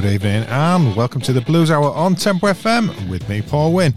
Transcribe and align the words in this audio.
Good 0.00 0.12
evening 0.12 0.44
and 0.44 0.94
welcome 0.94 1.20
to 1.22 1.32
the 1.32 1.40
Blues 1.40 1.72
Hour 1.72 1.92
on 1.92 2.14
Tempo 2.14 2.46
FM 2.46 3.08
with 3.08 3.28
me, 3.28 3.42
Paul 3.42 3.72
Wynn. 3.72 3.92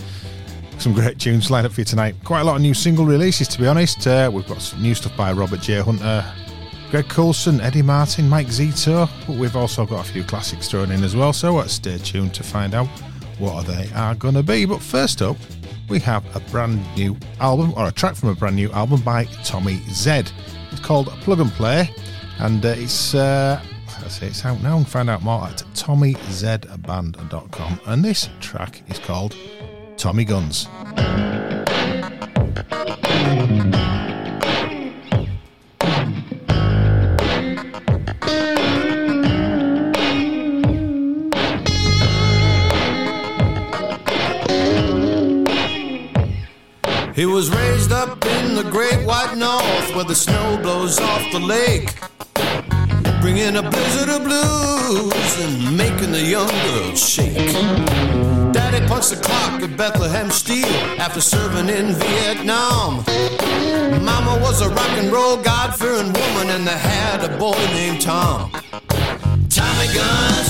Some 0.80 0.94
great 0.94 1.20
tunes 1.20 1.52
lined 1.52 1.68
up 1.68 1.74
for 1.74 1.82
you 1.82 1.86
tonight. 1.86 2.16
Quite 2.24 2.40
a 2.40 2.44
lot 2.44 2.56
of 2.56 2.64
new 2.64 2.74
single 2.74 3.06
releases, 3.06 3.48
to 3.50 3.60
be 3.60 3.68
honest. 3.68 4.08
Uh, 4.08 4.32
we've 4.34 4.48
got 4.48 4.64
some 4.64 4.82
new 4.82 4.96
stuff 4.96 5.16
by 5.16 5.32
Robert 5.32 5.60
J. 5.60 5.80
Hunter, 5.80 6.26
Greg 6.90 7.08
Coulson, 7.08 7.62
Eddie 7.62 7.84
Martin, 7.84 8.28
Mike 8.28 8.48
Zito, 8.48 9.08
but 9.28 9.36
we've 9.36 9.56
also 9.56 9.86
got 9.86 10.04
a 10.04 10.12
few 10.12 10.24
classics 10.24 10.68
thrown 10.70 10.90
in 10.90 11.04
as 11.04 11.16
well, 11.16 11.34
so 11.34 11.58
uh, 11.58 11.68
stay 11.68 12.00
tuned 12.00 12.34
to 12.34 12.42
find 12.42 12.74
out 12.74 12.88
what 13.38 13.68
they 13.68 13.88
are 13.94 14.16
going 14.16 14.34
to 14.34 14.42
be. 14.42 14.66
But 14.66 14.82
first 14.82 15.22
up, 15.22 15.38
we 15.88 16.00
have 16.00 16.26
a 16.36 16.40
brand 16.50 16.84
new 16.96 17.16
album, 17.40 17.76
or 17.78 17.86
a 17.86 17.92
track 17.92 18.16
from 18.16 18.30
a 18.30 18.36
brand 18.36 18.56
new 18.56 18.72
album 18.72 19.02
by 19.02 19.26
Tommy 19.44 19.80
Z. 19.92 20.24
It's 20.72 20.82
called 20.82 21.10
Plug 21.22 21.42
and 21.42 21.52
Play, 21.52 21.94
and 22.40 22.66
uh, 22.66 22.70
it's 22.70 23.14
uh, 23.14 23.62
say 24.12 24.28
it's 24.28 24.46
out 24.46 24.62
now. 24.62 24.78
And 24.78 24.88
find 24.88 25.10
out 25.10 25.24
more 25.24 25.46
at 25.46 25.64
TommyZBand.com. 25.74 27.80
And 27.86 28.04
this 28.04 28.30
track 28.40 28.84
is 28.90 29.00
called 29.00 29.36
Tommy 29.98 30.26
Guns. 30.26 30.68
He 47.16 47.26
was 47.26 47.50
raised 47.52 47.92
up 47.92 48.26
in 48.26 48.56
the 48.56 48.64
great 48.72 49.06
white 49.06 49.36
north 49.38 49.96
where 49.96 50.06
the 50.06 50.16
snow 50.16 50.58
blows 50.62 51.00
off 51.00 51.32
the 51.32 51.40
lake 51.40 51.90
bringing 53.22 53.56
a 53.56 53.62
blizzard 53.62 54.10
of 54.10 54.24
blues 54.24 55.40
and 55.40 55.78
making 55.78 56.12
the 56.12 56.22
young 56.22 56.48
girls 56.48 57.08
shake. 57.08 57.54
Daddy 58.52 58.86
punched 58.88 59.12
the 59.12 59.18
clock 59.18 59.62
at 59.62 59.78
Bethlehem 59.78 60.32
Steel 60.32 60.66
after 61.00 61.22
serving 61.22 61.70
in 61.70 61.94
Vietnam. 61.94 63.04
Mama 64.04 64.40
was 64.42 64.62
a 64.62 64.70
rock 64.70 64.90
and 64.98 65.12
roll 65.12 65.38
God 65.38 65.76
fearing 65.76 66.12
woman 66.12 66.50
and 66.50 66.68
they 66.68 66.78
had 66.78 67.24
a 67.24 67.38
boy 67.38 67.60
named 67.74 68.02
Tom. 68.02 68.52
Tommy 69.50 69.88
Guns. 69.94 70.48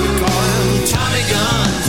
We 0.00 0.08
call 0.20 0.40
him 0.50 0.70
Tommy 0.94 1.24
Guns. 1.34 1.84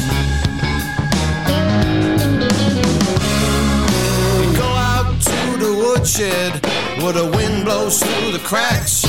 We 4.40 4.46
go 4.58 4.68
out 4.68 5.08
to 5.22 5.58
the 5.64 5.72
woodshed 5.82 6.65
where 7.06 7.14
the 7.14 7.38
wind 7.38 7.64
blows 7.64 8.02
through 8.02 8.32
the 8.32 8.40
cracks. 8.40 9.04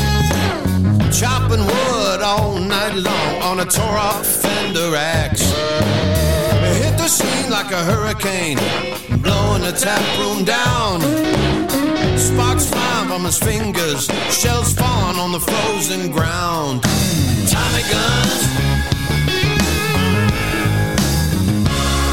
Chopping 1.18 1.64
wood 1.64 2.20
all 2.20 2.58
night 2.58 2.94
long 2.94 3.34
on 3.40 3.60
a 3.60 3.64
tore 3.64 3.96
up 3.96 4.26
fender 4.26 4.94
axe. 4.94 5.40
Hit 6.76 6.98
the 6.98 7.08
scene 7.08 7.50
like 7.50 7.72
a 7.72 7.82
hurricane, 7.90 8.58
blowing 9.22 9.62
the 9.62 9.72
tap 9.72 10.04
room 10.18 10.44
down. 10.44 11.00
Sparks 12.18 12.68
fly 12.68 13.06
from 13.08 13.24
his 13.24 13.38
fingers, 13.38 14.10
shells 14.30 14.74
falling 14.74 15.18
on 15.18 15.32
the 15.32 15.40
frozen 15.40 16.12
ground. 16.12 16.82
Tommy 17.48 17.84
guns. 17.92 18.40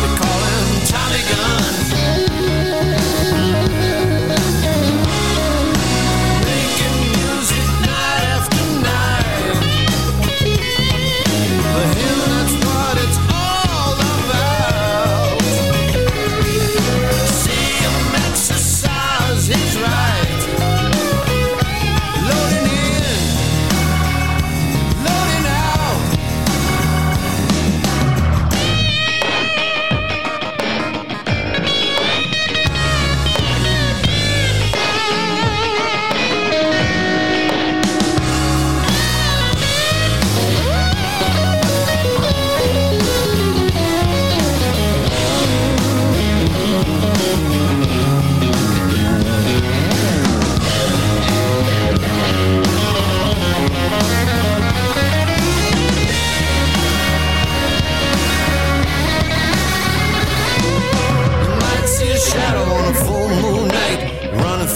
They 0.02 0.12
call 0.22 0.40
him 0.48 0.88
Tommy 0.88 1.24
guns. 1.30 1.73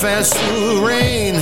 Fast 0.08 0.38
through 0.38 0.76
the 0.76 0.86
rain. 0.88 1.34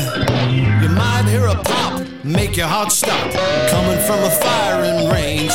You 0.82 0.90
might 0.90 1.26
hear 1.28 1.46
a 1.46 1.56
pop, 1.56 2.02
make 2.24 2.58
your 2.58 2.66
heart 2.66 2.92
stop, 2.92 3.30
coming 3.70 4.00
from 4.08 4.20
a 4.24 4.34
firing 4.44 5.08
range. 5.08 5.54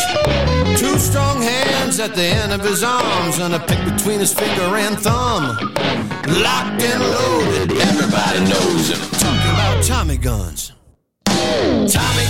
Two 0.79 0.97
strong 0.97 1.43
hands 1.43 1.99
at 1.99 2.15
the 2.15 2.23
end 2.23 2.53
of 2.53 2.61
his 2.61 2.85
arms, 2.85 3.41
and 3.41 3.53
a 3.55 3.59
pick 3.59 3.83
between 3.85 4.21
his 4.21 4.33
finger 4.33 4.69
and 4.87 4.97
thumb. 4.97 5.43
Locked 6.47 6.83
and 6.93 7.03
loaded, 7.15 7.73
everybody 7.89 8.41
knows 8.53 8.91
him. 8.93 9.03
Talking 9.25 9.53
about 9.59 9.83
Tommy 9.83 10.17
guns. 10.17 10.73
Tommy 11.97 12.27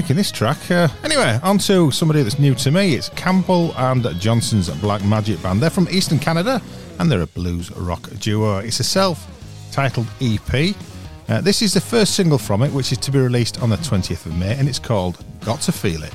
liking 0.00 0.16
this 0.16 0.32
track. 0.32 0.56
Uh, 0.70 0.88
anyway, 1.04 1.38
on 1.42 1.58
to 1.58 1.90
somebody 1.90 2.22
that's 2.22 2.38
new 2.38 2.54
to 2.54 2.70
me. 2.70 2.94
It's 2.94 3.10
Campbell 3.10 3.74
and 3.76 4.02
Johnson's 4.18 4.70
Black 4.80 5.04
Magic 5.04 5.42
Band. 5.42 5.60
They're 5.60 5.68
from 5.68 5.86
Eastern 5.90 6.18
Canada 6.18 6.62
and 6.98 7.12
they're 7.12 7.20
a 7.20 7.26
blues 7.26 7.70
rock 7.72 8.08
duo. 8.18 8.60
It's 8.60 8.80
a 8.80 8.84
self 8.84 9.26
titled 9.72 10.06
EP. 10.22 10.74
Uh, 11.28 11.42
this 11.42 11.60
is 11.60 11.74
the 11.74 11.82
first 11.82 12.14
single 12.14 12.38
from 12.38 12.62
it, 12.62 12.72
which 12.72 12.92
is 12.92 12.98
to 12.98 13.10
be 13.10 13.18
released 13.18 13.60
on 13.60 13.68
the 13.68 13.76
20th 13.76 14.24
of 14.24 14.34
May, 14.38 14.56
and 14.56 14.70
it's 14.70 14.78
called 14.78 15.22
Got 15.44 15.60
to 15.62 15.72
Feel 15.72 16.02
It. 16.02 16.14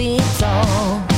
feet 0.00 0.22
tall. 0.38 1.09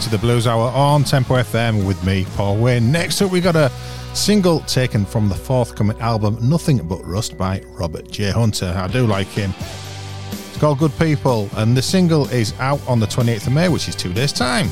To 0.00 0.10
the 0.10 0.18
Blues 0.18 0.46
Hour 0.46 0.70
on 0.70 1.04
Tempo 1.04 1.34
FM 1.34 1.86
with 1.86 2.02
me, 2.04 2.24
Paul 2.34 2.56
Wayne. 2.56 2.90
Next 2.90 3.20
up, 3.20 3.30
we 3.30 3.40
got 3.40 3.54
a 3.54 3.70
single 4.14 4.60
taken 4.60 5.04
from 5.04 5.28
the 5.28 5.34
forthcoming 5.34 5.98
album 6.00 6.38
Nothing 6.40 6.78
But 6.88 7.04
Rust 7.04 7.36
by 7.36 7.62
Robert 7.68 8.10
J. 8.10 8.30
Hunter. 8.30 8.72
I 8.74 8.86
do 8.88 9.06
like 9.06 9.28
him. 9.28 9.52
It's 10.30 10.58
called 10.58 10.78
Good 10.78 10.96
People, 10.98 11.50
and 11.56 11.76
the 11.76 11.82
single 11.82 12.26
is 12.28 12.58
out 12.60 12.80
on 12.88 12.98
the 12.98 13.06
28th 13.06 13.48
of 13.48 13.52
May, 13.52 13.68
which 13.68 13.88
is 13.88 13.94
two 13.94 14.12
days' 14.12 14.32
time. 14.32 14.68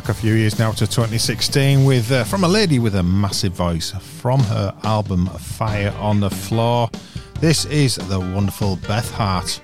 Back 0.00 0.08
a 0.08 0.14
few 0.14 0.34
years 0.34 0.58
now 0.58 0.72
to 0.72 0.88
2016 0.88 1.84
with 1.84 2.10
uh, 2.10 2.24
from 2.24 2.42
a 2.42 2.48
lady 2.48 2.80
with 2.80 2.96
a 2.96 3.02
massive 3.04 3.52
voice 3.52 3.92
from 3.92 4.40
her 4.40 4.74
album 4.82 5.26
Fire 5.26 5.94
on 6.00 6.18
the 6.18 6.30
Floor. 6.30 6.90
This 7.38 7.64
is 7.66 7.94
the 7.94 8.18
wonderful 8.18 8.74
Beth 8.88 9.08
Hart. 9.12 9.60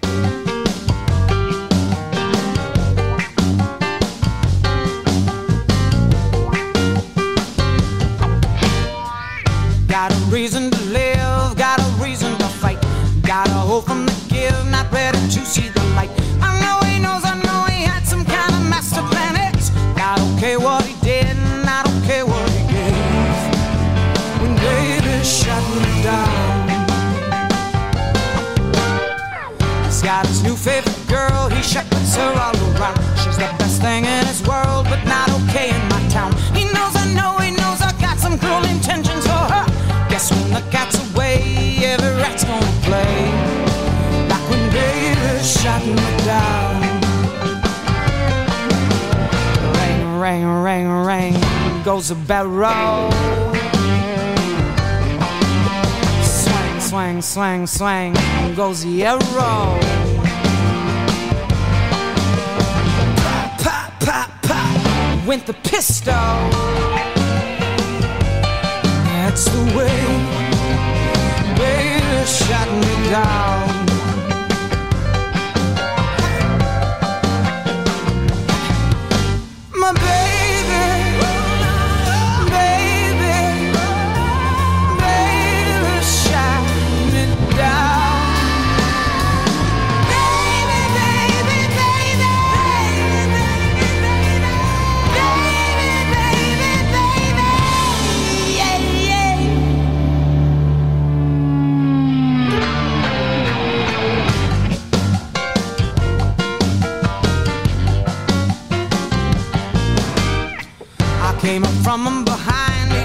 Got 30.21 30.29
his 30.29 30.43
new 30.43 30.55
favorite 30.55 31.09
girl. 31.09 31.49
He 31.49 31.63
shepherds 31.63 32.15
her 32.17 32.33
all 32.45 32.57
around. 32.77 32.99
She's 33.21 33.39
the 33.39 33.49
best 33.59 33.81
thing 33.81 34.05
in 34.05 34.27
his 34.27 34.43
world, 34.47 34.85
but 34.91 35.03
not 35.05 35.29
okay 35.41 35.71
in 35.71 35.83
my 35.89 36.03
town. 36.09 36.33
He 36.55 36.65
knows 36.77 36.95
I 36.95 37.07
know, 37.17 37.39
he 37.39 37.51
knows 37.53 37.81
I 37.81 37.93
got 37.99 38.19
some 38.19 38.39
cruel 38.39 38.65
intentions 38.65 39.25
for 39.25 39.45
her. 39.55 39.65
Guess 40.11 40.31
when 40.33 40.51
the 40.53 40.63
cat's 40.71 40.99
away, 41.01 41.41
every 41.93 42.13
rat's 42.21 42.45
gonna 42.45 42.67
play. 42.89 43.17
Like 44.29 44.45
when 44.51 44.63
baby 44.77 45.43
shot 45.43 45.83
me 45.87 46.07
down. 46.29 46.77
ring, 50.21 50.21
ring, 50.21 50.47
ring 50.67 50.89
ring 51.09 51.83
goes 51.83 52.11
a 52.11 52.15
barrel. 52.15 53.11
Swing, 56.23 56.81
swing, 56.91 57.23
swing, 57.23 57.67
swing 57.67 58.15
goes 58.55 58.83
the 58.83 59.07
arrow. 59.07 60.00
Went 65.31 65.47
the 65.47 65.55
pistol. 65.71 66.13
That's 69.07 69.45
the 69.45 69.63
way, 69.77 70.01
baby, 71.57 72.27
shot 72.27 72.69
me 72.83 73.11
down. 73.11 73.60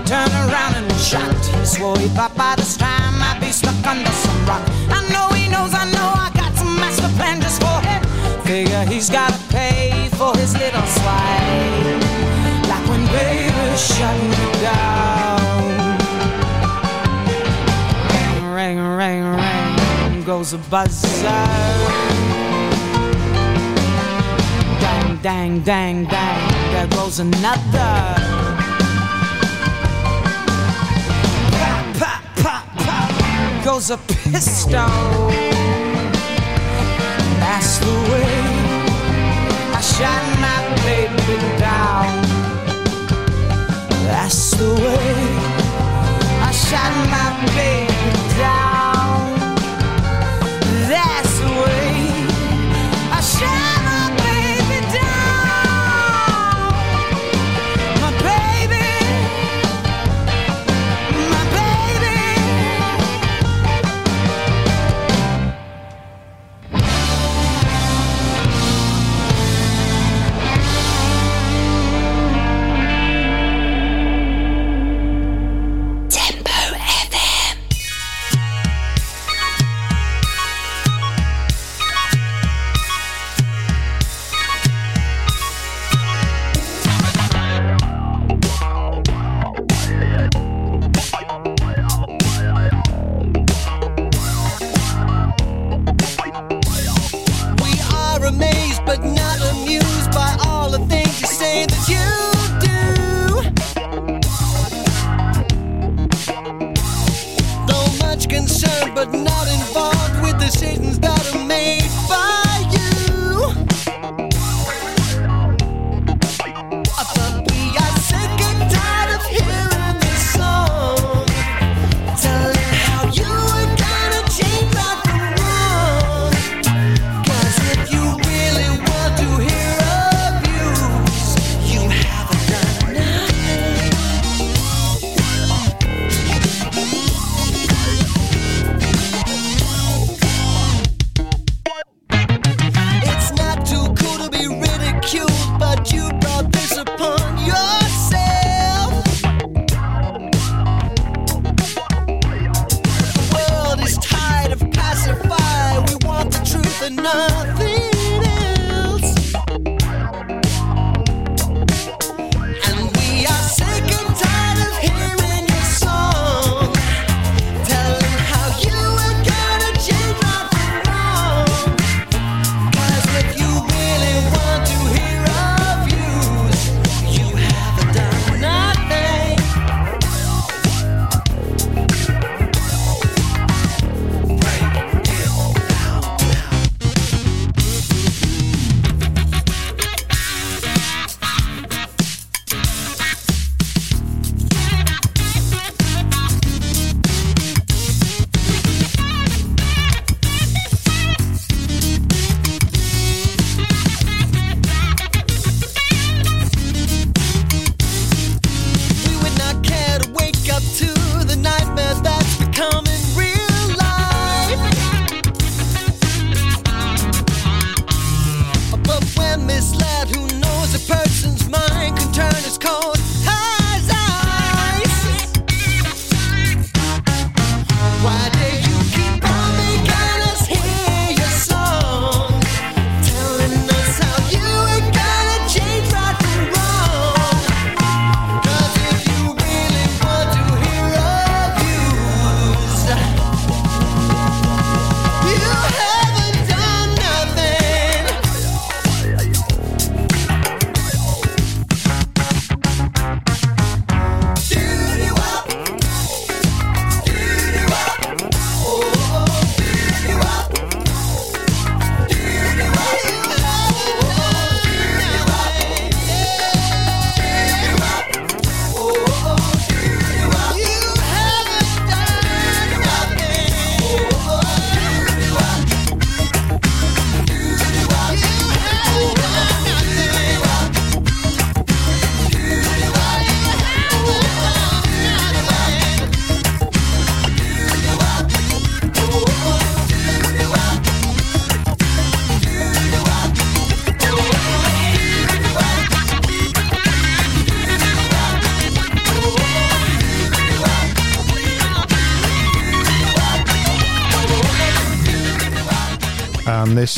Turned 0.06 0.34
around 0.34 0.76
and 0.76 0.92
shocked. 0.94 1.48
He 1.48 1.66
swore 1.66 1.98
he 1.98 2.08
thought 2.10 2.36
by 2.36 2.56
this 2.56 2.78
time 2.78 3.22
I'd 3.22 3.40
be 3.42 3.52
stuck 3.52 3.76
under 3.86 4.12
some 4.12 4.46
rock. 4.46 4.64
I 4.90 5.02
know 5.12 5.28
he 5.34 5.50
knows, 5.50 5.74
I 5.74 5.86
know 5.92 6.10
I 6.14 6.30
got 6.34 6.54
some 6.56 6.76
master 6.78 7.10
plan 7.18 7.42
just 7.42 7.60
for 7.62 7.78
him. 7.82 8.02
Figure 8.46 8.86
he's 8.86 9.10
gotta 9.10 9.38
pay 9.50 10.10
for 10.14 10.36
his 10.38 10.54
little 10.54 10.88
slide. 10.98 12.00
Like 12.70 12.86
when 12.90 13.04
baby 13.08 13.78
shut 13.78 14.16
me 14.32 14.46
down. 14.62 15.42
Ring, 18.54 18.78
ring, 18.78 19.20
ring, 19.36 19.36
ring 19.36 20.24
goes 20.24 20.54
a 20.54 20.60
buzzer. 20.70 21.46
Dang, 24.80 25.18
dang, 25.22 25.60
dang, 25.62 26.06
dang, 26.06 26.72
there 26.72 26.88
goes 26.88 27.20
another. 27.20 28.35
Goes 33.66 33.90
a 33.90 33.98
pistol. 33.98 34.86
That's 37.42 37.80
the 37.80 37.96
way 38.12 38.38
I 39.74 39.82
shot 39.82 40.24
my 40.40 40.60
baby 40.86 41.38
down. 41.58 42.22
That's 44.06 44.52
the 44.52 44.70
way 44.86 45.16
I 46.48 46.52
shot 46.52 46.92
my 47.10 47.28
baby 47.56 47.95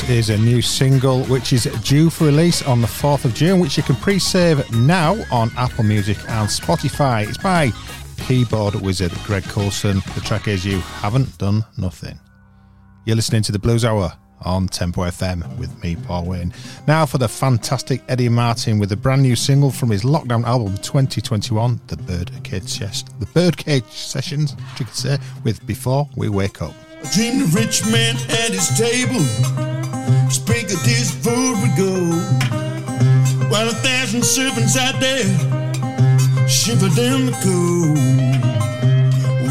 is 0.09 0.29
a 0.29 0.37
new 0.37 0.61
single 0.61 1.23
which 1.25 1.53
is 1.53 1.65
due 1.83 2.09
for 2.09 2.25
release 2.25 2.61
on 2.63 2.81
the 2.81 2.87
4th 2.87 3.25
of 3.25 3.33
June, 3.33 3.59
which 3.59 3.77
you 3.77 3.83
can 3.83 3.95
pre 3.95 4.19
save 4.19 4.69
now 4.73 5.17
on 5.31 5.51
Apple 5.57 5.83
Music 5.83 6.17
and 6.29 6.47
Spotify. 6.47 7.27
It's 7.27 7.37
by 7.37 7.71
keyboard 8.25 8.75
wizard 8.75 9.11
Greg 9.25 9.43
Coulson. 9.43 10.01
The 10.15 10.21
track 10.21 10.47
is 10.47 10.65
You 10.65 10.79
Haven't 10.79 11.37
Done 11.37 11.65
Nothing. 11.77 12.19
You're 13.05 13.15
listening 13.15 13.43
to 13.43 13.51
the 13.51 13.59
Blues 13.59 13.83
Hour 13.83 14.11
on 14.43 14.67
Tempo 14.67 15.01
FM 15.01 15.57
with 15.57 15.81
me, 15.83 15.95
Paul 15.95 16.25
Wayne. 16.25 16.53
Now 16.87 17.05
for 17.05 17.17
the 17.17 17.27
fantastic 17.27 18.01
Eddie 18.07 18.29
Martin 18.29 18.79
with 18.79 18.91
a 18.91 18.97
brand 18.97 19.21
new 19.21 19.35
single 19.35 19.71
from 19.71 19.89
his 19.89 20.03
lockdown 20.03 20.43
album 20.45 20.77
2021, 20.77 21.81
The 21.87 21.97
Birdcage, 21.97 23.03
the 23.19 23.27
Birdcage 23.33 23.85
Sessions, 23.85 24.55
you 24.79 24.85
could 24.85 24.95
say, 24.95 25.17
with 25.43 25.65
Before 25.65 26.07
We 26.15 26.29
Wake 26.29 26.61
Up. 26.61 26.73
I 27.03 27.11
dreamed 27.13 27.53
rich 27.53 27.85
man 27.85 28.15
at 28.15 28.51
his 28.51 28.69
table, 28.77 29.19
speak 30.29 30.65
of 30.65 30.83
this 30.83 31.11
food 31.23 31.55
would 31.61 31.75
go, 31.77 31.93
while 33.49 33.67
a 33.67 33.77
thousand 33.85 34.23
servants 34.23 34.77
out 34.77 34.99
there 34.99 35.25
shivered 36.47 36.97
in 36.97 37.27
the 37.27 37.35
cold, 37.43 37.97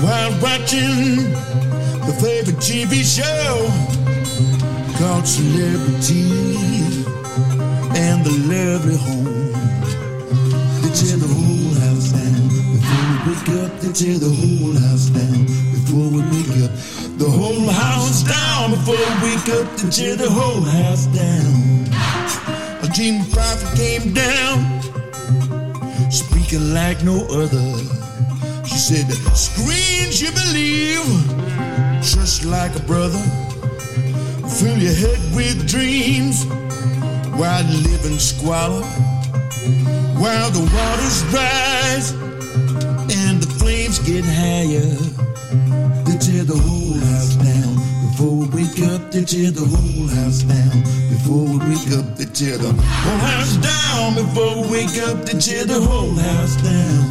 while 0.03 0.33
watching 0.41 1.33
the 2.07 2.13
favorite 2.21 2.57
TV 2.57 3.03
show 3.05 3.69
called 4.99 5.27
Celebrity 5.27 6.57
and 7.97 8.25
the 8.25 8.35
lovely 8.49 8.97
home. 8.97 9.53
They 10.83 10.91
tear 10.95 11.17
the 11.17 11.46
They 13.87 13.93
tear 13.93 14.19
the 14.19 14.29
whole 14.29 14.75
house 14.75 15.07
down 15.11 15.47
before 15.47 16.11
we 16.11 16.19
wake 16.35 16.59
up. 16.67 16.75
The 17.23 17.31
whole 17.31 17.71
house 17.71 18.25
down 18.25 18.73
before 18.73 18.97
we 18.99 19.15
wake 19.23 19.49
up. 19.55 19.77
They 19.77 19.91
tear 19.91 20.17
the 20.17 20.29
whole 20.29 20.61
house 20.61 21.07
down. 21.15 21.87
A 22.83 22.89
dream 22.93 23.25
prophet 23.31 23.79
came 23.79 24.13
down, 24.13 24.83
speaking 26.11 26.75
like 26.75 27.05
no 27.05 27.27
other. 27.31 27.63
She 28.67 28.77
said, 28.77 29.07
Screens 29.37 30.21
you 30.21 30.33
believe, 30.33 31.07
just 32.03 32.45
like 32.45 32.75
a 32.75 32.83
brother. 32.83 33.23
Fill 34.59 34.79
your 34.79 34.95
head 34.95 35.23
with 35.33 35.69
dreams 35.69 36.45
while 37.39 37.63
you 37.63 37.79
live 37.87 38.05
in 38.05 38.19
squalor. 38.19 38.83
While 40.19 40.51
the 40.51 40.67
waters 40.75 41.23
rise 41.33 42.11
and 42.11 42.36
get 44.07 44.25
higher, 44.25 44.95
they 46.07 46.17
tear 46.23 46.45
the 46.45 46.57
whole 46.57 46.95
house 47.11 47.35
down. 47.43 47.75
Before 48.07 48.35
we 48.39 48.47
wake 48.63 48.79
up, 48.87 49.11
they 49.11 49.25
tear 49.25 49.51
the 49.51 49.67
whole 49.67 50.07
house 50.07 50.43
down. 50.47 50.83
Before 51.11 51.43
we 51.43 51.59
wake 51.67 51.91
up, 51.99 52.17
they 52.17 52.27
tear 52.27 52.57
the 52.57 52.71
whole 52.71 53.19
house 53.27 53.57
down. 53.57 54.15
Before 54.15 54.63
we 54.63 54.71
wake 54.71 54.97
up, 55.09 55.27
they 55.27 55.37
tear 55.37 55.65
the 55.65 55.81
whole 55.81 56.15
house 56.15 56.55
down. 56.63 57.03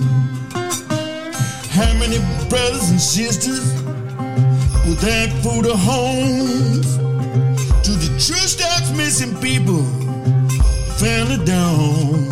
How 1.75 1.91
many 1.99 2.19
brothers 2.47 2.89
and 2.89 3.01
sisters 3.01 3.65
without 4.88 5.31
for 5.43 5.62
the 5.67 5.75
homes? 5.75 6.95
To 7.84 7.91
the 7.91 8.12
church 8.17 8.55
that's 8.55 8.91
missing 8.95 9.36
people, 9.41 9.84
family 10.95 11.43
down. 11.43 12.23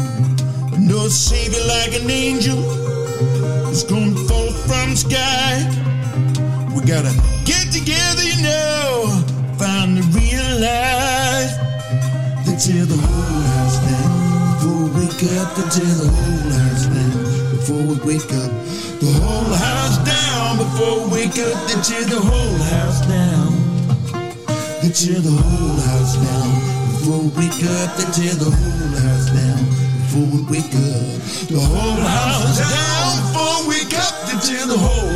No 0.79 1.09
savior 1.09 1.65
like 1.67 1.99
an 1.99 2.09
angel 2.09 2.83
is 3.69 3.83
gonna 3.83 4.15
fall 4.27 4.42
from 4.67 4.95
sky. 4.95 5.59
We 6.73 6.81
gotta 6.83 7.13
get 7.45 7.71
together, 7.71 8.23
you 8.23 8.41
know, 8.43 9.23
finally 9.57 10.01
realize 10.15 11.51
they 12.45 12.55
tear 12.57 12.85
the 12.85 12.97
whole 12.97 13.43
house 13.55 13.77
down 13.87 14.13
before 14.55 14.79
we 14.83 15.05
wake 15.05 15.23
up. 15.37 15.47
They 15.55 15.65
tear 15.75 15.93
the 16.03 16.09
whole 16.09 16.49
house 16.57 16.85
down 16.87 17.11
before 17.51 17.83
we 17.89 17.95
wake 18.07 18.31
up. 18.43 18.51
The 18.99 19.11
whole 19.19 19.53
house 19.53 19.97
down 20.07 20.57
before 20.57 20.95
we 21.05 21.23
wake 21.23 21.37
up. 21.39 21.55
They 21.67 21.79
tear 21.81 22.05
the 22.05 22.19
whole 22.19 22.59
house 22.75 23.01
down. 23.07 23.51
They 24.81 24.91
tear 24.91 25.19
the 25.19 25.31
whole 25.31 25.79
house 25.89 26.15
down 26.19 26.49
before 26.91 27.19
we 27.19 27.29
wake 27.39 27.63
up. 27.63 27.87
They 27.97 28.07
tear 28.15 28.35
the 28.35 28.51
whole 28.51 28.95
house 29.03 29.27
down 29.31 29.61
before 30.03 30.27
we 30.33 30.39
wake 30.51 30.73
up. 30.75 31.23
The 31.47 31.59
whole 31.59 32.01
house 32.01 32.59
down 32.59 33.13
tear 34.43 34.67
the 34.67 34.77
whole 34.77 35.12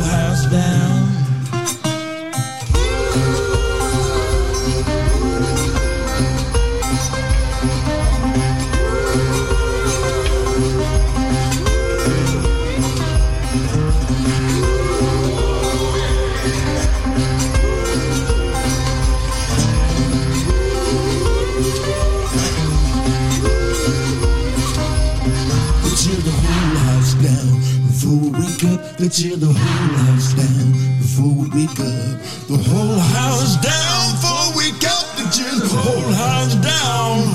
Tear 29.18 29.34
the 29.34 29.46
whole 29.46 29.98
house 30.06 30.32
down 30.34 30.70
before 31.02 31.34
we 31.34 31.50
wake 31.50 31.74
up. 31.74 32.22
The 32.46 32.54
whole 32.70 33.02
house 33.18 33.58
down 33.58 34.14
before 34.14 34.54
we 34.54 34.70
wake 34.70 34.86
up. 34.86 35.10
They 35.18 35.26
tear 35.34 35.58
the 35.58 35.66
whole 35.66 36.12
house 36.14 36.54
down. 36.62 37.26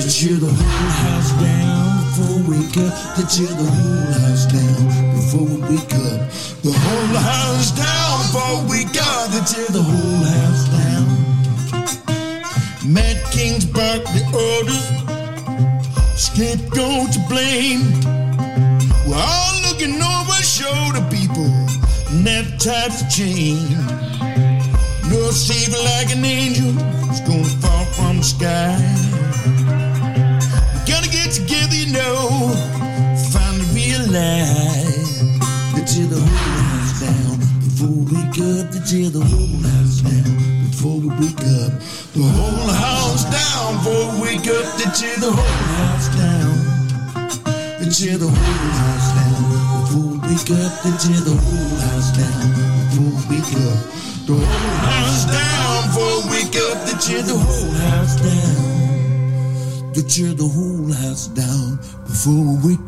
They 0.00 0.08
tear 0.08 0.40
the 0.40 0.48
whole 0.48 0.92
house 1.04 1.30
down 1.44 1.92
before 2.08 2.40
we 2.40 2.64
wake 2.64 2.80
up. 2.80 2.96
They 3.20 3.26
tear 3.28 3.52
the 3.52 3.68
whole 3.68 4.12
house 4.16 4.48
down 4.48 4.80
before 5.12 5.44
we 5.44 5.76
wake 5.76 5.92
up. 5.92 6.24
The 6.64 6.72
whole 6.72 7.20
house 7.20 7.68
down 7.76 8.24
before 8.24 8.64
we 8.64 8.88
wake 8.88 8.96
up. 8.96 9.28
They 9.28 9.44
tear 9.44 9.68
the 9.68 9.84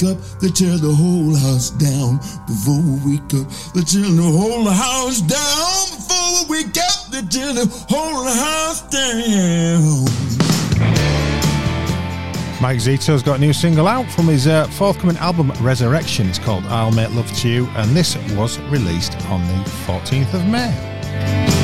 wake 0.03 0.17
up. 0.17 0.23
They 0.41 0.49
tear 0.49 0.77
the 0.77 0.95
whole 0.95 1.35
house 1.35 1.71
down 1.71 2.19
before 2.47 2.81
we 2.81 3.17
wake 3.17 3.35
up. 3.35 3.49
They 3.75 3.83
tear 3.83 4.03
the 4.03 4.23
whole 4.23 4.65
house 4.69 5.21
down 5.21 5.97
before 5.97 6.49
we 6.49 6.63
wake 6.63 6.77
up. 6.79 7.11
They 7.11 7.23
tear 7.23 7.53
the 7.53 7.67
whole 7.89 8.25
house 8.25 8.83
down. 8.91 10.05
Mike 12.61 12.79
Zito's 12.79 13.23
got 13.23 13.39
a 13.39 13.41
new 13.41 13.55
single 13.55 13.89
out 13.89 14.11
from 14.11 14.27
his 14.27 14.47
uh, 14.47 14.67
forthcoming 14.69 15.17
album 15.17 15.51
Resurrection. 15.61 16.29
It's 16.29 16.39
called 16.39 16.65
I'll 16.67 16.93
Make 16.93 17.13
Love 17.15 17.33
to 17.39 17.49
You, 17.49 17.67
and 17.77 17.97
this 17.97 18.17
was 18.37 18.59
released 18.69 19.17
on 19.27 19.41
the 19.47 19.71
14th 19.87 20.35
of 20.35 20.47
May. 20.47 21.60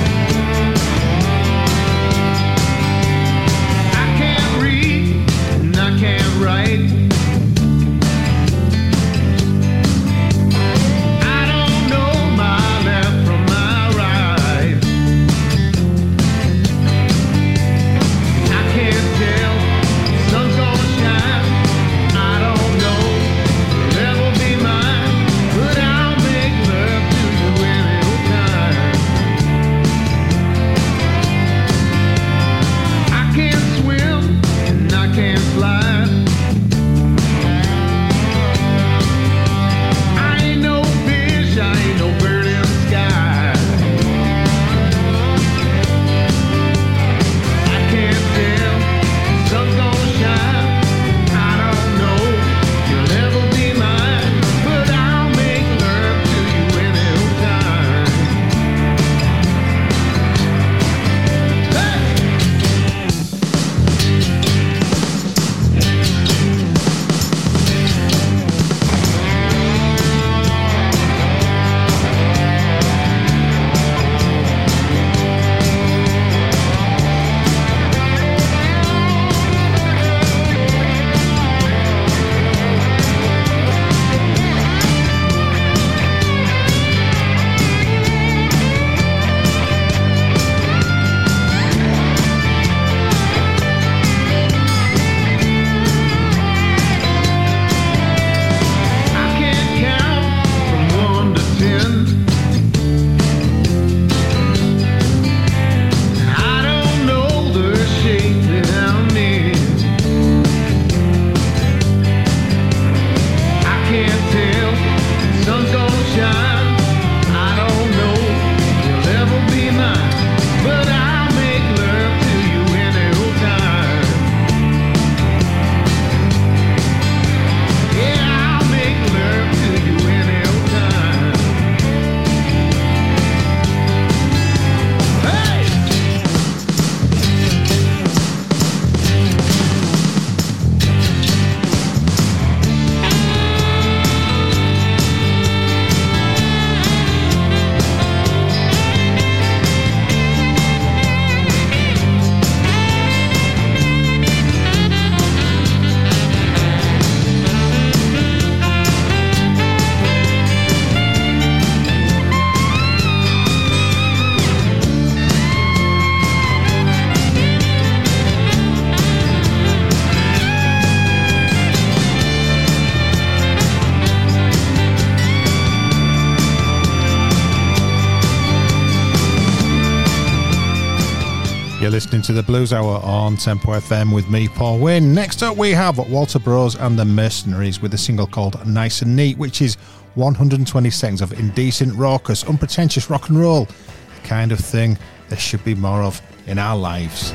Blues 182.67 182.73
Hour 182.73 183.01
on 183.05 183.37
Tempo 183.37 183.69
FM 183.75 184.13
with 184.13 184.29
me, 184.29 184.49
Paul 184.49 184.81
Win. 184.81 185.15
Next 185.15 185.45
up, 185.45 185.57
we 185.57 185.71
have 185.71 185.99
Walter 186.11 186.41
Broes 186.41 186.75
and 186.75 186.99
the 186.99 187.05
Mercenaries 187.05 187.81
with 187.81 187.95
a 187.95 187.99
single 187.99 188.27
called 188.27 188.67
Nice 188.67 189.03
and 189.03 189.15
Neat, 189.15 189.39
which 189.39 189.63
is 189.63 189.77
120 190.17 190.91
seconds 190.91 191.21
of 191.21 191.33
indecent, 191.39 191.95
raucous, 191.95 192.43
unpretentious 192.43 193.09
rock 193.09 193.29
and 193.29 193.39
roll, 193.39 193.67
the 193.67 194.29
kind 194.29 194.51
of 194.51 194.59
thing 194.59 194.99
there 195.29 195.39
should 195.39 195.63
be 195.65 195.77
more 195.77 196.03
of 196.03 196.21
in 196.49 196.59
our 196.59 196.77
lives. 196.77 197.33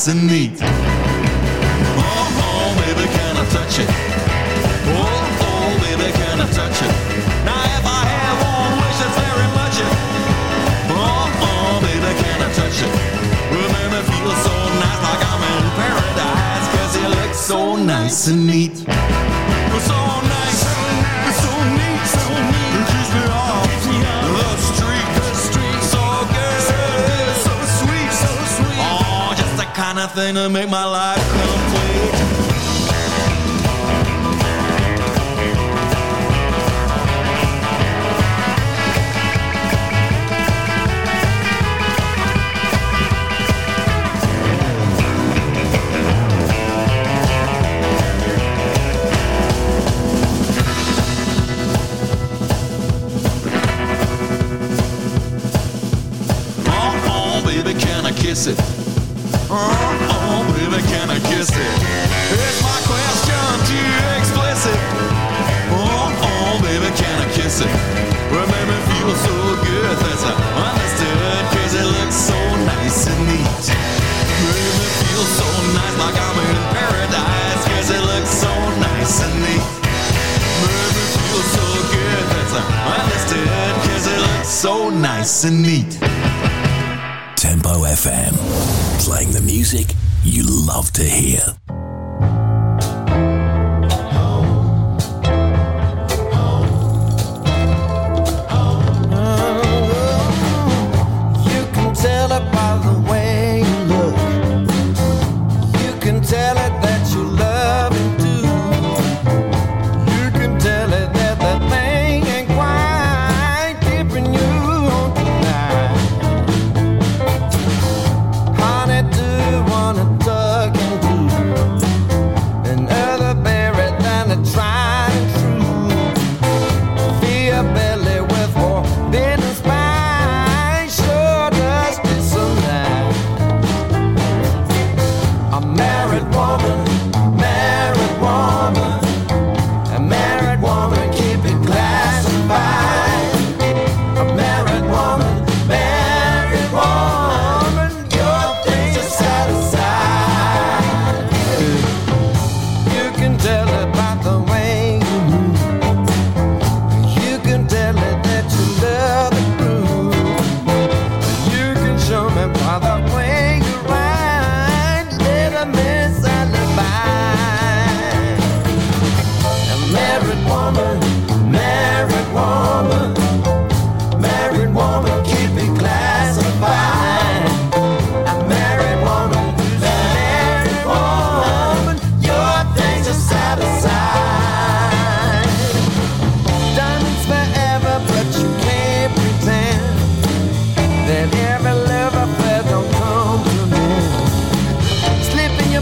Destiny. 0.00 0.69
nothing 30.14 30.34
to 30.34 30.48
make 30.48 30.68
my 30.68 30.84
life 30.84 31.22
come 31.30 31.59
Tempo 87.40 87.86
FM, 87.86 88.36
playing 89.02 89.30
the 89.30 89.40
music 89.40 89.96
you 90.22 90.44
love 90.46 90.92
to 90.92 91.02
hear. 91.02 91.40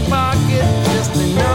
pocket 0.09 0.63
just 0.91 1.15
enough. 1.21 1.48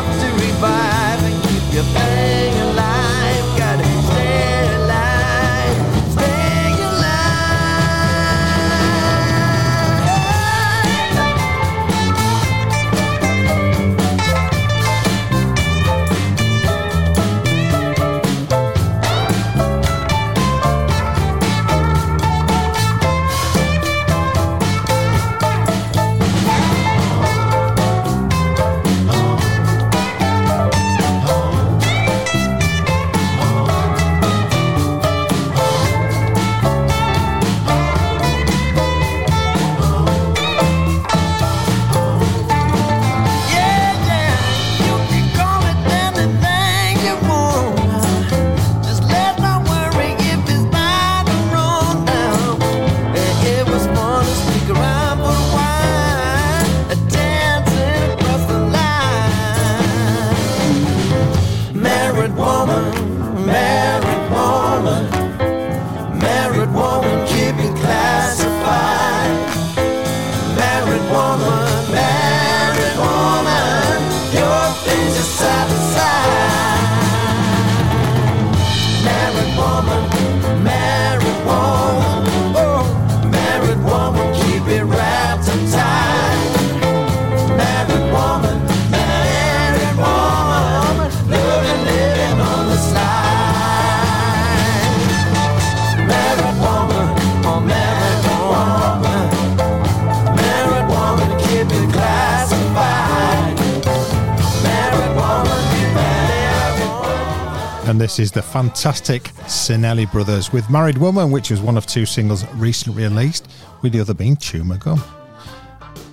This 107.92 108.18
is 108.18 108.32
the 108.32 108.42
fantastic 108.42 109.22
Cinelli 109.46 110.10
Brothers 110.12 110.52
with 110.52 110.68
Married 110.68 110.98
Woman, 110.98 111.30
which 111.30 111.50
was 111.50 111.62
one 111.62 111.78
of 111.78 111.86
two 111.86 112.04
singles 112.04 112.44
recently 112.54 113.04
released, 113.04 113.48
with 113.80 113.92
the 113.92 114.00
other 114.00 114.12
being 114.12 114.36
Chuma 114.36 114.78
Gum. 114.78 115.02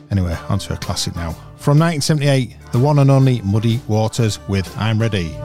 Anyway, 0.10 0.38
onto 0.47 0.73
a 0.73 0.77
classic 0.77 1.15
now. 1.17 1.31
From 1.57 1.79
1978, 1.79 2.55
the 2.71 2.79
one 2.79 2.99
and 2.99 3.12
only 3.12 3.41
Muddy 3.41 3.81
Waters 3.89 4.39
with 4.47 4.73
I'm 4.77 4.99
Ready. 4.99 5.36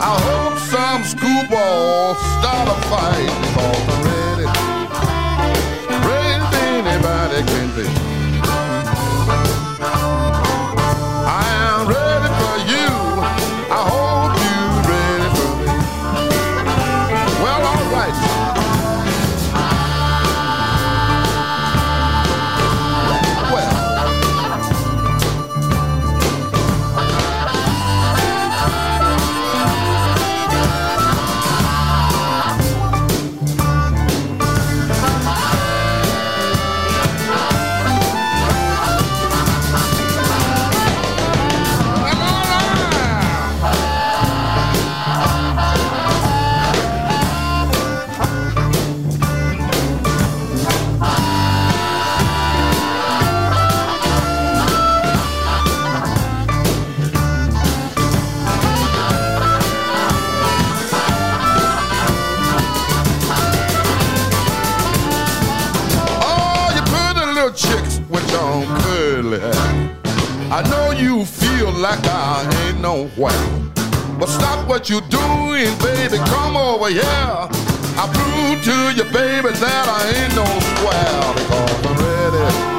I 0.00 0.18
hope 0.28 0.58
some 0.58 1.04
screwball 1.04 2.14
start 2.14 2.68
a 2.68 2.76
fight. 2.88 4.07
Like 71.78 72.04
I 72.04 72.48
ain't 72.64 72.80
no 72.80 73.04
nowhere. 73.04 73.70
But 74.18 74.28
stop 74.28 74.68
what 74.68 74.90
you're 74.90 75.00
doing, 75.02 75.76
baby. 75.78 76.18
Come 76.26 76.56
over 76.56 76.88
here. 76.88 77.04
I 77.04 78.04
prove 78.12 78.64
to 78.64 78.96
you, 78.96 79.04
baby, 79.12 79.50
that 79.50 79.86
I 79.88 80.00
ain't 80.18 80.34
no 80.34 80.46
square. 80.74 81.34
Because 81.34 81.86
I'm. 81.86 81.98
Ready 81.98 82.77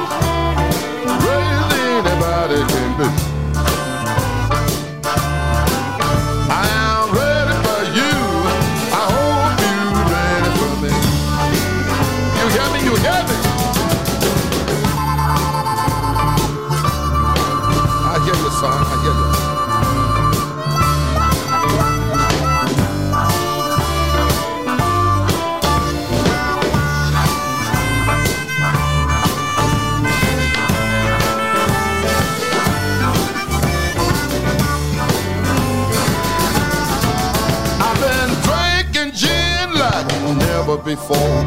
before. 40.96 41.38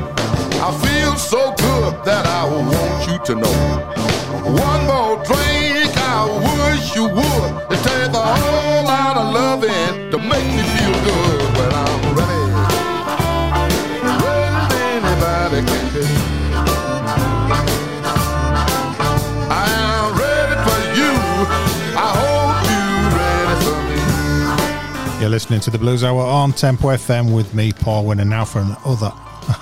I 0.68 0.72
feel 0.86 1.16
so 1.18 1.54
good 1.58 1.94
that 2.06 2.26
I 2.26 2.44
want 2.48 3.00
you 3.10 3.18
to 3.28 3.34
know. 3.44 3.58
One 4.68 4.82
more 4.91 5.16
drink, 5.28 5.91
I 6.16 6.22
wish 6.48 6.96
you 6.96 7.06
would. 7.18 7.50
It 7.74 7.80
takes 7.84 8.16
a 8.16 8.26
whole 8.36 8.84
lot 8.86 9.18
of 9.18 9.34
loving 9.34 10.12
to 10.12 10.18
make 10.18 10.48
me 10.58 10.64
feel 10.76 10.96
good. 11.10 11.39
But 11.58 11.72
I'm 11.84 12.02
ready, 12.20 12.48
as 14.62 14.72
anybody 14.96 15.60
can 15.70 15.86
be. 15.94 16.06
I 19.52 19.66
am 19.91 20.08
ready 20.24 20.56
for 20.66 20.80
you. 21.00 21.12
I 22.00 22.10
hope 22.22 22.58
you 22.72 22.84
ready 23.20 23.56
for 23.66 23.78
me. 23.89 25.20
You're 25.20 25.30
listening 25.38 25.60
to 25.62 25.70
the 25.70 25.78
Blues 25.78 26.02
Hour 26.06 26.22
on 26.22 26.54
Tempo 26.54 26.88
FM 26.88 27.36
with 27.36 27.54
me, 27.54 27.74
Paul 27.74 28.06
Winner. 28.06 28.24
Now 28.24 28.46
for 28.46 28.60
another, 28.60 29.12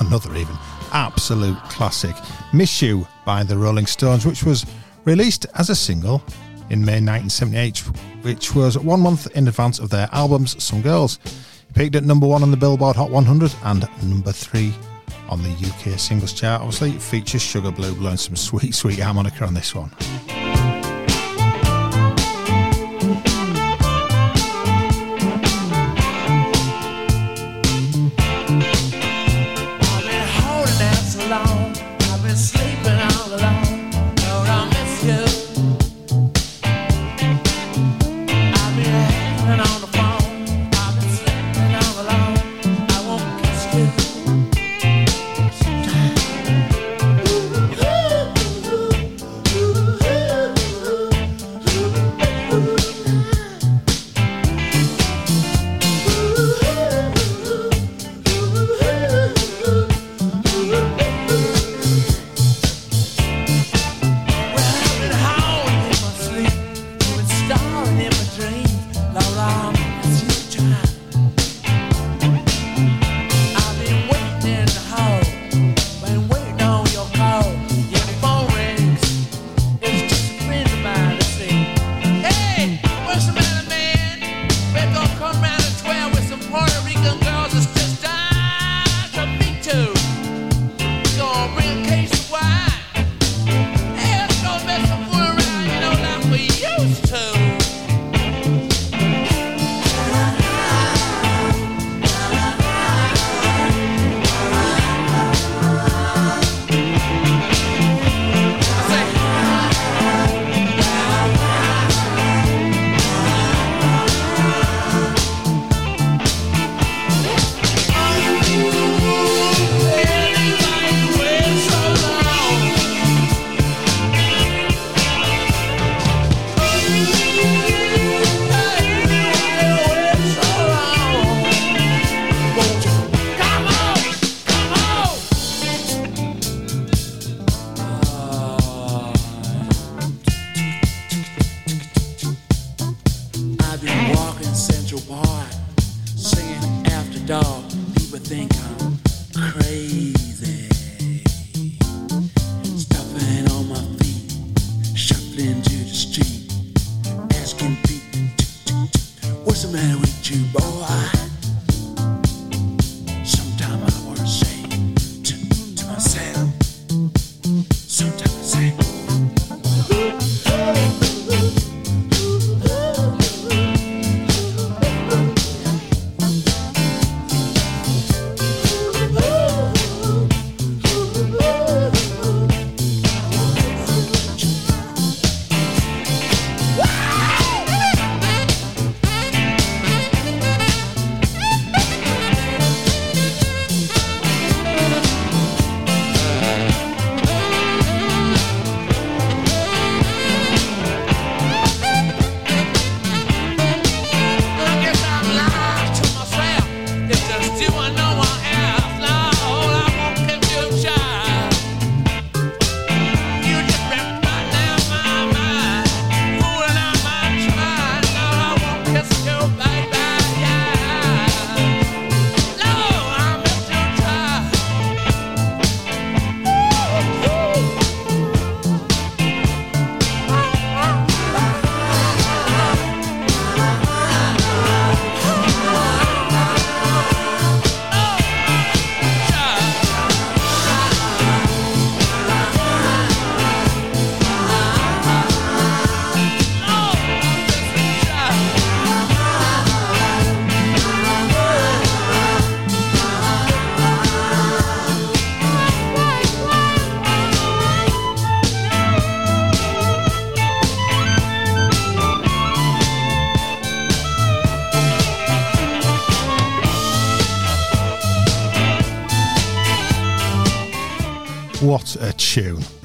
another 0.02 0.36
even 0.36 0.58
absolute 0.92 1.58
classic, 1.70 2.16
"Miss 2.52 2.82
You" 2.82 3.08
by 3.26 3.44
the 3.44 3.58
Rolling 3.58 3.86
Stones, 3.86 4.26
which 4.26 4.44
was 4.44 4.66
released 5.06 5.46
as 5.56 5.70
a 5.70 5.76
single 5.76 6.22
in 6.70 6.84
May 6.84 7.00
1978, 7.00 7.78
which 8.24 8.54
was 8.54 8.78
one 8.78 9.00
month 9.00 9.28
in 9.36 9.48
advance 9.48 9.80
of 9.80 9.90
their 9.90 10.10
albums 10.12 10.62
"Some 10.62 10.82
Girls." 10.82 11.20
It 11.70 11.76
peaked 11.76 11.96
at 11.96 12.04
number 12.04 12.28
one 12.28 12.44
on 12.44 12.52
the 12.52 12.58
Billboard 12.58 12.98
Hot 12.98 13.10
100 13.10 13.54
and 13.64 13.88
number 14.04 14.32
three 14.32 14.74
on 15.30 15.42
the 15.44 15.50
UK 15.50 15.98
singles 15.98 16.34
chart. 16.34 16.62
Obviously, 16.62 16.92
it 16.92 17.02
features 17.02 17.42
Sugar 17.42 17.72
Blue 17.72 17.96
blowing 17.96 18.18
some 18.18 18.36
sweet, 18.36 18.76
sweet 18.76 19.00
harmonica 19.00 19.46
on 19.46 19.54
this 19.54 19.74
one. 19.74 19.92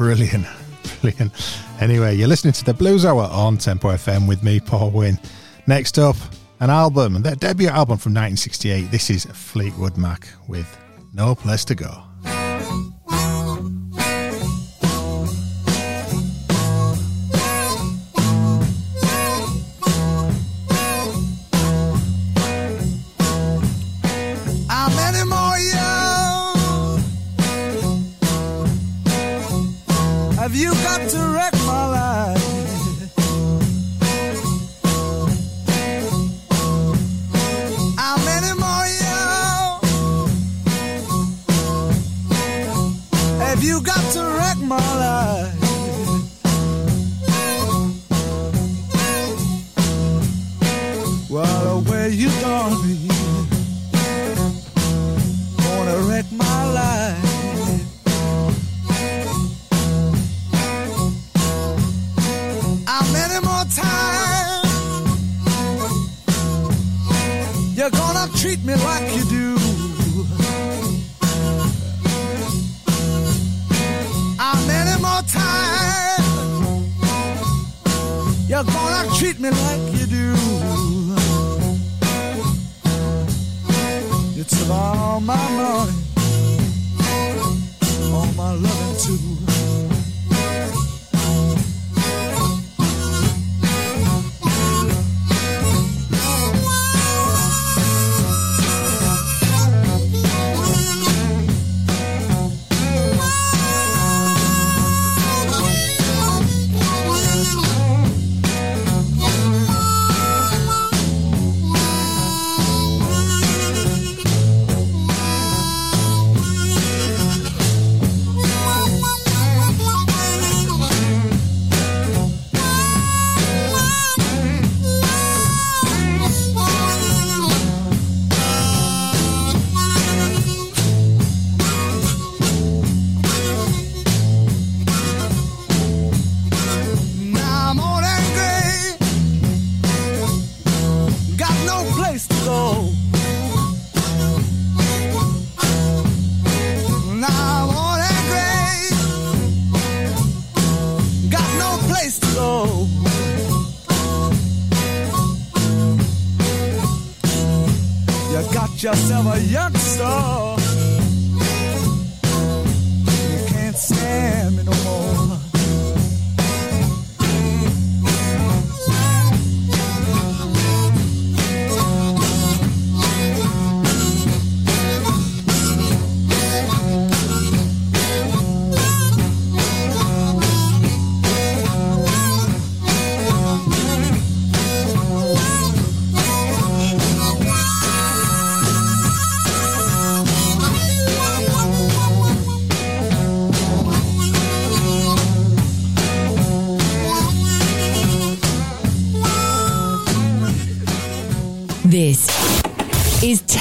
Brilliant. 0.06 0.46
Brilliant. 1.00 1.32
Anyway, 1.80 2.14
you're 2.14 2.28
listening 2.28 2.52
to 2.52 2.64
the 2.64 2.72
Blues 2.72 3.04
Hour 3.04 3.24
on 3.24 3.58
Tempo 3.58 3.88
FM 3.88 4.28
with 4.28 4.40
me, 4.44 4.60
Paul 4.60 4.90
Wynn. 4.90 5.18
Next 5.66 5.98
up, 5.98 6.14
an 6.60 6.70
album, 6.70 7.22
their 7.22 7.34
debut 7.34 7.66
album 7.66 7.98
from 7.98 8.14
1968. 8.14 8.92
This 8.92 9.10
is 9.10 9.24
Fleetwood 9.24 9.96
Mac 9.96 10.28
with 10.46 10.78
No 11.12 11.34
Place 11.34 11.64
to 11.64 11.74
Go. 11.74 12.05
treat 68.46 68.64
me 68.64 68.74
like 68.76 69.16
you 69.16 69.25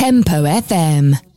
Tempo 0.05 0.45
FM. 0.45 1.34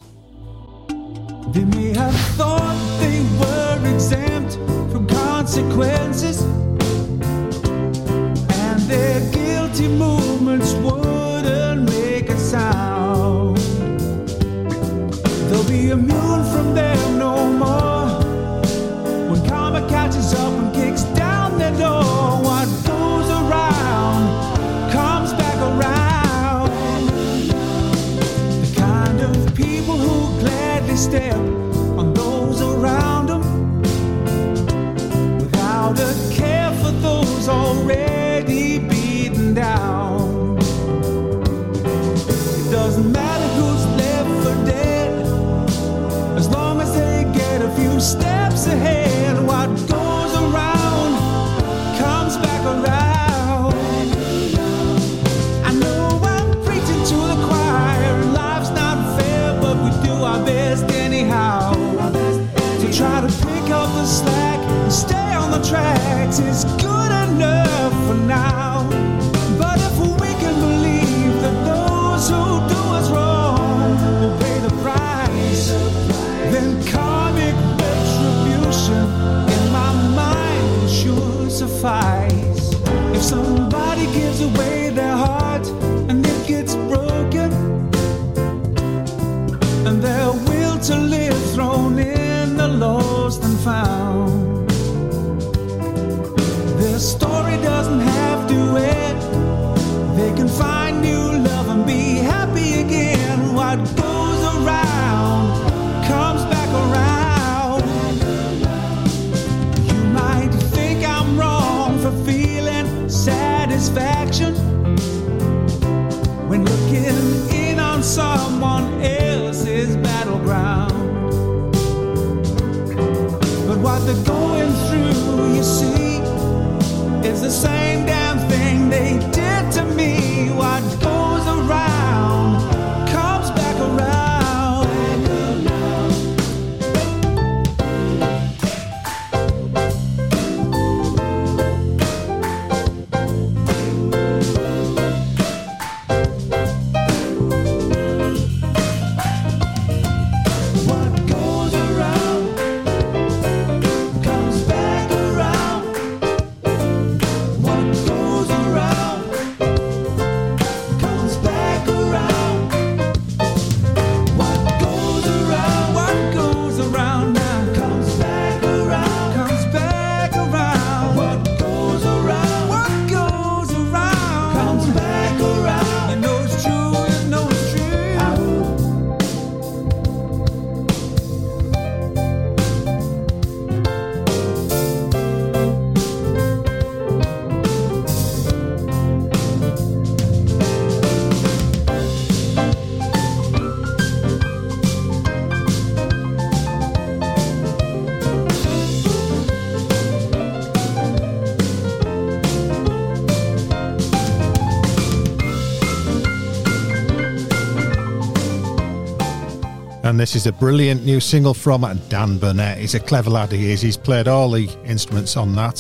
this 210.19 210.35
is 210.35 210.47
a 210.47 210.53
brilliant 210.53 211.05
new 211.05 211.21
single 211.21 211.55
from 211.55 211.83
Dan 212.09 212.39
Burnett. 212.39 212.79
He's 212.79 212.95
a 212.95 213.01
clever 213.01 213.31
lad, 213.31 213.53
he 213.53 213.71
is. 213.71 213.81
He's 213.81 213.97
played 213.97 214.27
all 214.27 214.51
the 214.51 214.69
instruments 214.85 215.37
on 215.37 215.55
that. 215.55 215.77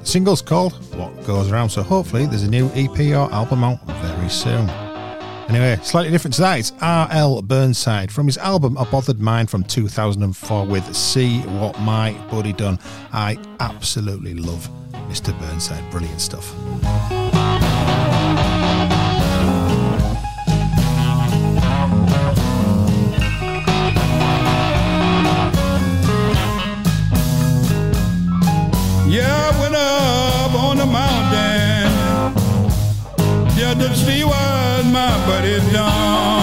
The 0.00 0.06
single's 0.06 0.42
called 0.42 0.72
What 0.94 1.24
Goes 1.24 1.50
Around, 1.50 1.70
so 1.70 1.82
hopefully 1.82 2.26
there's 2.26 2.42
a 2.42 2.50
new 2.50 2.70
EP 2.74 2.98
or 2.98 3.32
album 3.32 3.64
out 3.64 3.80
very 3.86 4.28
soon. 4.28 4.68
Anyway, 5.48 5.78
slightly 5.82 6.10
different 6.10 6.34
to 6.34 6.42
that, 6.42 6.58
it's 6.58 6.72
R.L. 6.82 7.40
Burnside 7.42 8.12
from 8.12 8.26
his 8.26 8.36
album 8.36 8.76
A 8.76 8.84
Bothered 8.84 9.20
Mind 9.20 9.48
from 9.48 9.64
2004 9.64 10.66
with 10.66 10.94
See 10.94 11.40
What 11.40 11.78
My 11.80 12.12
Buddy 12.30 12.52
Done. 12.52 12.78
I 13.12 13.38
absolutely 13.60 14.34
love 14.34 14.68
Mr. 15.08 15.38
Burnside. 15.40 15.90
Brilliant 15.90 16.20
stuff. 16.20 16.54
but 35.26 35.44
it 35.44 35.62
don't. 35.72 36.37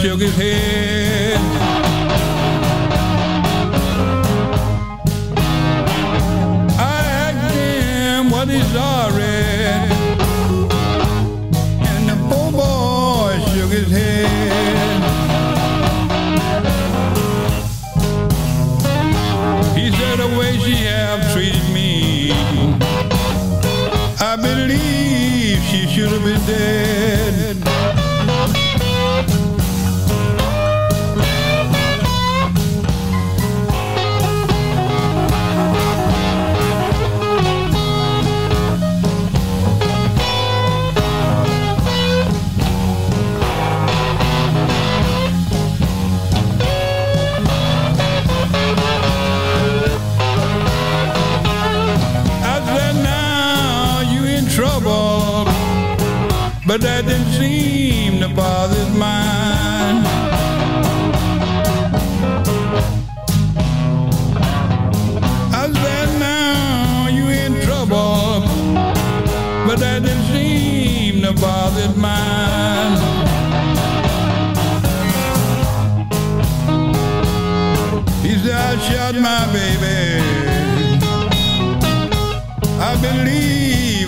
shook 0.00 0.20
his 0.20 0.34
head. 0.36 1.25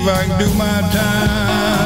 I 0.08 0.24
can 0.24 0.38
do 0.38 0.54
my 0.54 0.80
time. 0.90 1.77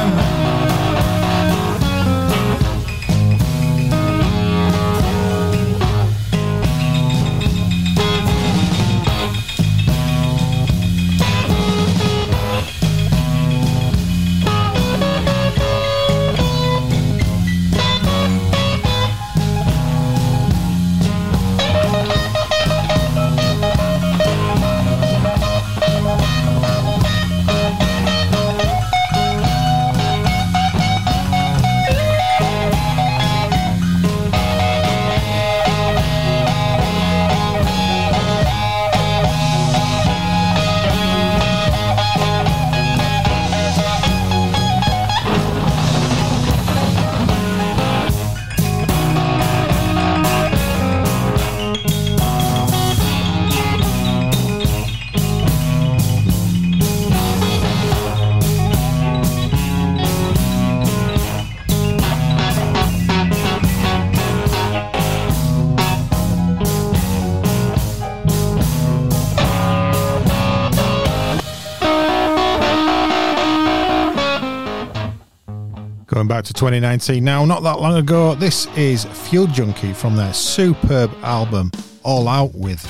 2019 76.53 77.23
now, 77.23 77.45
not 77.45 77.63
that 77.63 77.79
long 77.79 77.97
ago. 77.97 78.35
This 78.35 78.67
is 78.77 79.05
Fuel 79.05 79.47
Junkie 79.47 79.93
from 79.93 80.15
their 80.15 80.33
superb 80.33 81.11
album 81.23 81.71
All 82.03 82.27
Out 82.27 82.53
With. 82.55 82.83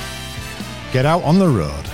Get 0.91 1.05
out 1.05 1.23
on 1.23 1.39
the 1.39 1.47
road. 1.47 1.92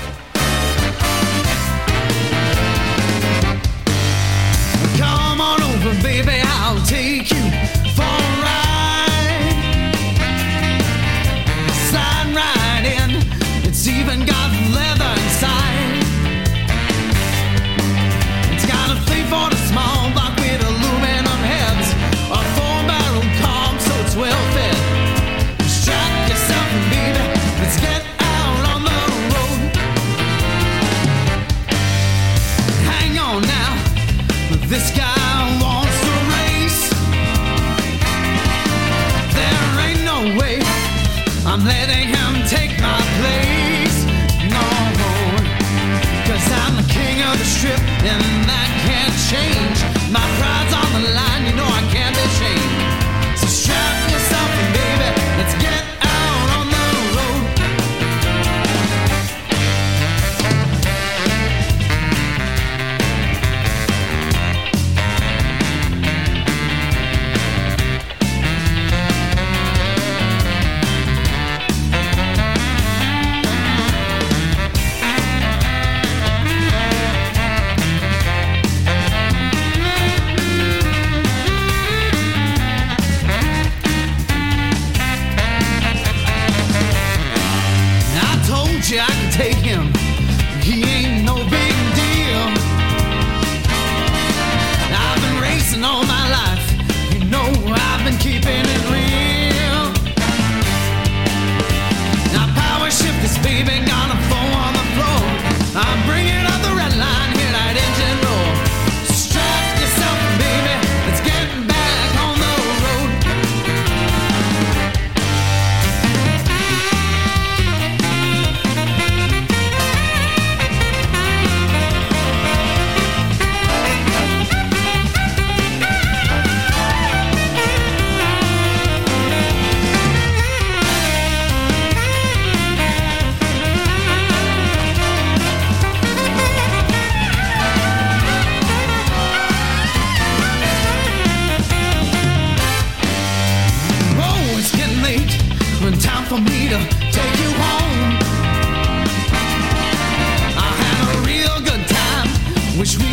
Wish 152.79 152.97
we 152.97 153.08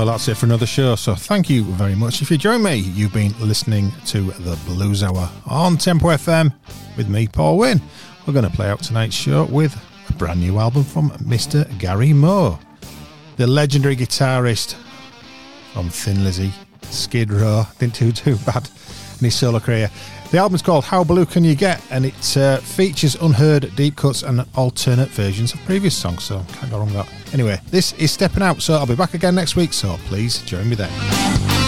Well, 0.00 0.06
that's 0.06 0.28
it 0.28 0.38
for 0.38 0.46
another 0.46 0.64
show. 0.64 0.96
So 0.96 1.14
thank 1.14 1.50
you 1.50 1.62
very 1.62 1.94
much. 1.94 2.22
If 2.22 2.30
you 2.30 2.38
join 2.38 2.62
me, 2.62 2.76
you've 2.76 3.12
been 3.12 3.34
listening 3.38 3.92
to 4.06 4.30
the 4.30 4.58
Blues 4.64 5.02
Hour 5.02 5.30
on 5.44 5.76
Tempo 5.76 6.06
FM 6.06 6.54
with 6.96 7.10
me, 7.10 7.28
Paul 7.28 7.58
Wynn. 7.58 7.82
We're 8.26 8.32
going 8.32 8.48
to 8.48 8.50
play 8.50 8.70
out 8.70 8.82
tonight's 8.82 9.14
show 9.14 9.44
with 9.44 9.78
a 10.08 10.12
brand 10.14 10.40
new 10.40 10.58
album 10.58 10.84
from 10.84 11.10
Mr. 11.18 11.68
Gary 11.78 12.14
Moore, 12.14 12.58
the 13.36 13.46
legendary 13.46 13.94
guitarist 13.94 14.74
from 15.74 15.90
Thin 15.90 16.24
Lizzy, 16.24 16.50
Skid 16.80 17.30
Row. 17.30 17.64
Didn't 17.78 17.98
do 17.98 18.10
too 18.10 18.36
bad 18.46 18.70
in 19.18 19.26
his 19.26 19.34
solo 19.34 19.60
career. 19.60 19.90
The 20.30 20.38
album's 20.38 20.62
called 20.62 20.84
How 20.84 21.02
Blue 21.02 21.26
Can 21.26 21.42
You 21.42 21.56
Get, 21.56 21.82
and 21.90 22.06
it 22.06 22.36
uh, 22.36 22.58
features 22.58 23.16
unheard 23.16 23.74
deep 23.74 23.96
cuts 23.96 24.22
and 24.22 24.46
alternate 24.54 25.08
versions 25.08 25.52
of 25.52 25.60
previous 25.64 25.96
songs, 25.96 26.22
so 26.22 26.44
can't 26.52 26.70
go 26.70 26.78
wrong 26.78 26.86
with 26.86 26.94
that. 26.94 27.34
Anyway, 27.34 27.60
this 27.70 27.94
is 27.94 28.12
Stepping 28.12 28.42
Out, 28.42 28.62
so 28.62 28.74
I'll 28.74 28.86
be 28.86 28.94
back 28.94 29.14
again 29.14 29.34
next 29.34 29.56
week, 29.56 29.72
so 29.72 29.96
please 30.06 30.40
join 30.42 30.68
me 30.68 30.76
then. 30.76 31.59